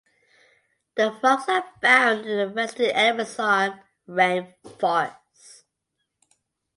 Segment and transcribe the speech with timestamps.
[0.95, 5.65] The frogs are found in the western Amazon rainforest.